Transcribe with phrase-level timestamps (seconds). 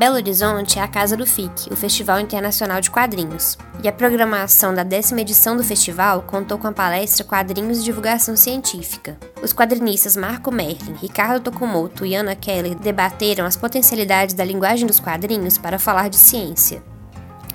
[0.00, 3.58] Belo Horizonte é a casa do FIC, o Festival Internacional de Quadrinhos.
[3.84, 8.34] E a programação da décima edição do festival contou com a palestra Quadrinhos e Divulgação
[8.34, 9.18] Científica.
[9.42, 14.98] Os quadrinistas Marco Merlin, Ricardo Tokumoto e Ana Keller debateram as potencialidades da linguagem dos
[14.98, 16.82] quadrinhos para falar de ciência.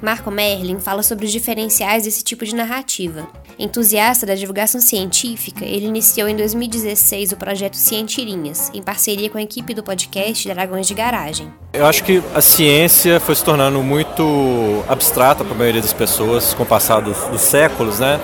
[0.02, 3.28] Marco Merlin fala sobre os diferenciais desse tipo de narrativa.
[3.58, 9.42] Entusiasta da divulgação científica, ele iniciou em 2016 o projeto Cientirinhas, em parceria com a
[9.42, 11.52] equipe do podcast Dragões de Garagem.
[11.72, 16.54] Eu acho que a ciência foi se tornando muito abstrata para a maioria das pessoas
[16.54, 18.20] com o passar dos, dos séculos, né?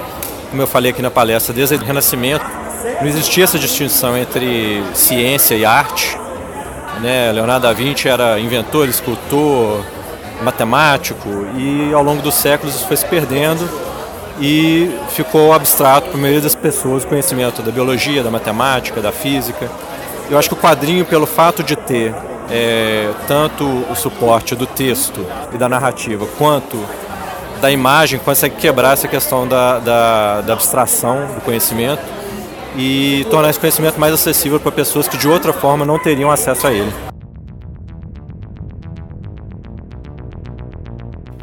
[0.50, 2.46] Como eu falei aqui na palestra, desde o Renascimento,
[3.00, 6.18] não existia essa distinção entre ciência e arte.
[7.02, 7.32] Né?
[7.32, 9.84] Leonardo da Vinci era inventor, escultor,
[10.42, 13.70] matemático e ao longo dos séculos isso foi se perdendo
[14.40, 19.12] e ficou abstrato para a maioria das pessoas o conhecimento da biologia, da matemática, da
[19.12, 19.70] física.
[20.30, 22.14] Eu acho que o quadrinho, pelo fato de ter
[22.50, 26.78] é, tanto o suporte do texto e da narrativa, quanto
[27.62, 32.02] da imagem, consegue quebrar essa questão da, da, da abstração do conhecimento
[32.76, 36.66] e tornar esse conhecimento mais acessível para pessoas que de outra forma não teriam acesso
[36.66, 37.11] a ele.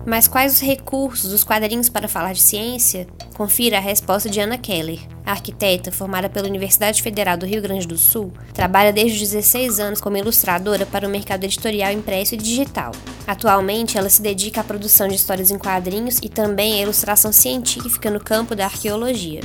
[0.08, 3.06] Mas quais os recursos dos quadrinhos para falar de ciência?
[3.36, 5.00] Confira a resposta de Ana Keller.
[5.22, 9.78] A arquiteta, formada pela Universidade Federal do Rio Grande do Sul, trabalha desde os 16
[9.78, 12.92] anos como ilustradora para o mercado editorial impresso e digital.
[13.26, 18.10] Atualmente, ela se dedica à produção de histórias em quadrinhos e também à ilustração científica
[18.10, 19.42] no campo da arqueologia.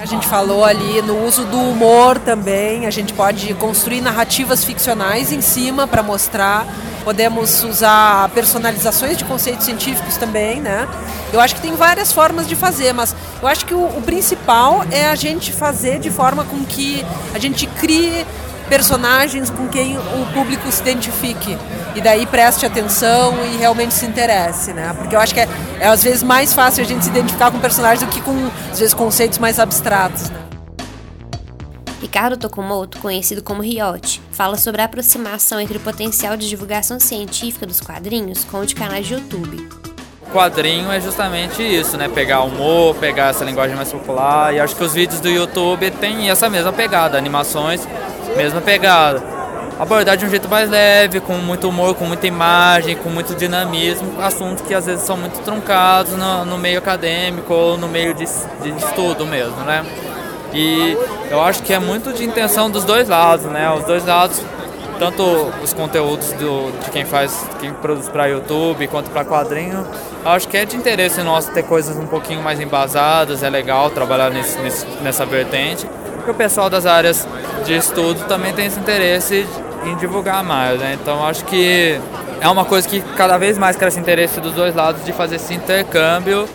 [0.00, 5.30] A gente falou ali no uso do humor também, a gente pode construir narrativas ficcionais
[5.30, 6.66] em cima para mostrar
[7.04, 10.88] podemos usar personalizações de conceitos científicos também, né?
[11.32, 14.84] Eu acho que tem várias formas de fazer, mas eu acho que o, o principal
[14.90, 17.04] é a gente fazer de forma com que
[17.34, 18.26] a gente crie
[18.70, 21.58] personagens com quem o público se identifique
[21.94, 24.94] e daí preste atenção e realmente se interesse, né?
[24.96, 25.48] Porque eu acho que é,
[25.80, 28.32] é às vezes mais fácil a gente se identificar com personagens do que com
[28.70, 30.30] às vezes conceitos mais abstratos.
[30.30, 30.40] Né?
[32.00, 37.66] Ricardo Tokumoto, conhecido como Riote, fala sobre a aproximação entre o potencial de divulgação científica
[37.66, 39.89] dos quadrinhos com o de canais de YouTube.
[40.30, 42.08] Quadrinho é justamente isso, né?
[42.08, 44.54] Pegar humor, pegar essa linguagem mais popular.
[44.54, 47.86] E acho que os vídeos do YouTube têm essa mesma pegada, animações,
[48.36, 49.22] mesma pegada.
[49.78, 54.20] Abordar de um jeito mais leve, com muito humor, com muita imagem, com muito dinamismo,
[54.20, 58.26] assuntos que às vezes são muito truncados no, no meio acadêmico ou no meio de,
[58.26, 59.82] de estudo mesmo, né?
[60.52, 60.96] E
[61.30, 63.70] eu acho que é muito de intenção dos dois lados, né?
[63.70, 64.42] Os dois lados,
[65.00, 65.22] tanto
[65.64, 69.84] os conteúdos do, de quem faz, quem produz para YouTube quanto para quadrinho,
[70.26, 74.28] acho que é de interesse nosso ter coisas um pouquinho mais embasadas, é legal trabalhar
[74.28, 75.88] nesse, nesse, nessa vertente.
[76.16, 77.26] Porque o pessoal das áreas
[77.64, 79.46] de estudo também tem esse interesse
[79.86, 80.98] em divulgar mais, né?
[81.00, 81.98] Então acho que
[82.38, 85.54] é uma coisa que cada vez mais cresce interesse dos dois lados de fazer esse
[85.54, 86.46] intercâmbio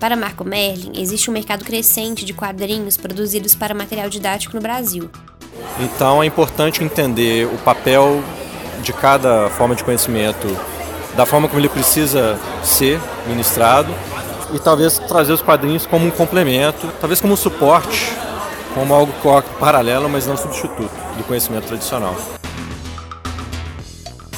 [0.00, 5.08] para Marco Merlin, existe um mercado crescente de quadrinhos produzidos para material didático no Brasil.
[5.80, 8.22] Então é importante entender o papel
[8.82, 10.46] de cada forma de conhecimento,
[11.16, 13.92] da forma como ele precisa ser ministrado
[14.52, 18.12] e talvez trazer os quadrinhos como um complemento, talvez como um suporte,
[18.74, 19.12] como algo
[19.58, 22.14] paralelo, mas não substituto do conhecimento tradicional.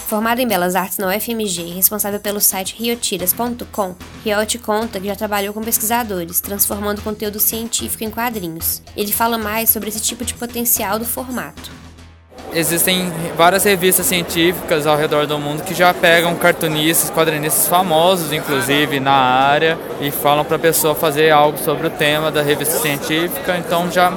[0.08, 5.52] Formado em Belas Artes na UFMG responsável pelo site riotiras.com, Riot conta que já trabalhou
[5.52, 8.82] com pesquisadores, transformando conteúdo científico em quadrinhos.
[8.96, 11.70] Ele fala mais sobre esse tipo de potencial do formato.
[12.54, 19.00] Existem várias revistas científicas ao redor do mundo que já pegam cartunistas, quadrinistas famosos, inclusive,
[19.00, 23.58] na área, e falam para a pessoa fazer algo sobre o tema da revista científica,
[23.58, 24.10] então já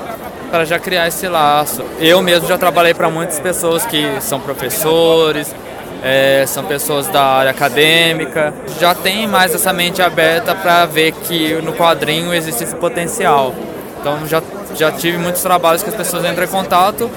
[0.49, 1.83] para já criar esse laço.
[1.99, 5.53] Eu mesmo já trabalhei para muitas pessoas que são professores,
[6.03, 11.53] é, são pessoas da área acadêmica, já tem mais essa mente aberta para ver que
[11.61, 13.53] no quadrinho existe esse potencial.
[13.99, 14.41] Então já,
[14.75, 17.09] já tive muitos trabalhos que as pessoas entram em contato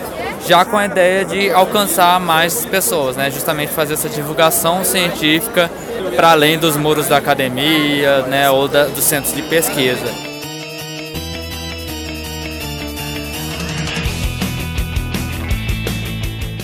[0.47, 3.31] já com a ideia de alcançar mais pessoas, né?
[3.31, 5.71] justamente fazer essa divulgação científica
[6.15, 8.51] para além dos muros da academia né?
[8.51, 10.34] ou da, dos centros de pesquisa.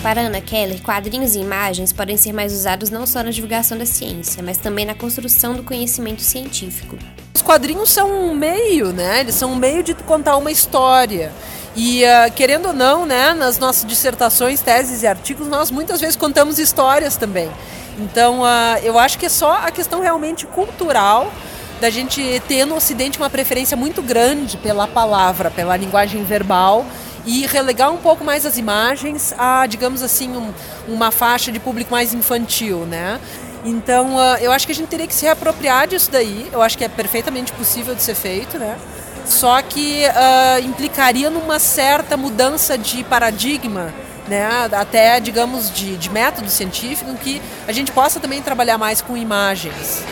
[0.01, 3.85] Para Ana Keller, quadrinhos e imagens podem ser mais usados não só na divulgação da
[3.85, 6.97] ciência, mas também na construção do conhecimento científico.
[7.35, 9.19] Os quadrinhos são um meio, né?
[9.19, 11.31] Eles são um meio de contar uma história.
[11.75, 16.15] E uh, querendo ou não, né, nas nossas dissertações, teses e artigos, nós muitas vezes
[16.15, 17.51] contamos histórias também.
[17.99, 21.31] Então, uh, eu acho que é só a questão realmente cultural
[21.79, 26.85] da gente ter no Ocidente uma preferência muito grande pela palavra, pela linguagem verbal
[27.25, 30.53] e relegar um pouco mais as imagens a, digamos assim, um,
[30.87, 33.19] uma faixa de público mais infantil, né?
[33.63, 36.49] Então, uh, eu acho que a gente teria que se reapropriar disso daí.
[36.51, 38.77] Eu acho que é perfeitamente possível de ser feito, né?
[39.25, 43.93] Só que uh, implicaria numa certa mudança de paradigma,
[44.27, 44.49] né?
[44.71, 50.03] até, digamos, de, de método científico, que a gente possa também trabalhar mais com imagens.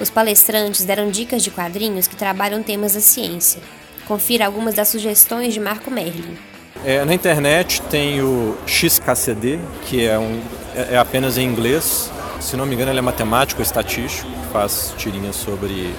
[0.00, 3.60] Os palestrantes deram dicas de quadrinhos que trabalham temas da ciência.
[4.08, 6.36] Confira algumas das sugestões de Marco Merlin.
[6.84, 10.40] É, na internet tem o XKCD, que é, um,
[10.74, 12.10] é, é apenas em inglês.
[12.40, 15.94] Se não me engano, ele é matemático, estatístico, faz tirinhas sobre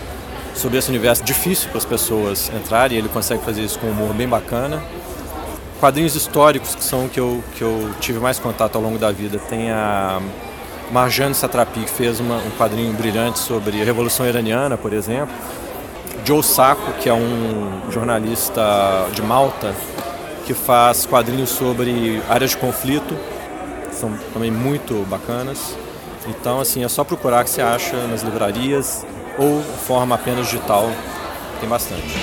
[0.55, 4.13] sobre esse universo difícil para as pessoas entrarem, ele consegue fazer isso com um humor
[4.13, 4.83] bem bacana.
[5.79, 9.39] Quadrinhos históricos, que são que eu, que eu tive mais contato ao longo da vida,
[9.39, 10.19] tem a
[10.91, 15.33] Marjane Satrapi, que fez uma, um quadrinho brilhante sobre a Revolução Iraniana, por exemplo.
[16.29, 18.61] Joe Sacco, que é um jornalista
[19.15, 19.73] de Malta,
[20.45, 23.17] que faz quadrinhos sobre áreas de conflito,
[23.91, 25.75] são também muito bacanas.
[26.27, 29.03] Então, assim, é só procurar que você acha nas livrarias
[29.39, 30.91] ou forma apenas digital,
[31.59, 32.13] tem bastante.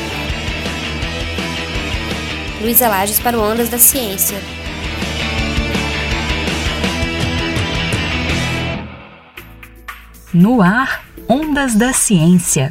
[2.61, 4.41] Luísa Lages para o Ondas da Ciência.
[10.33, 12.69] No ar, Ondas da Ciência.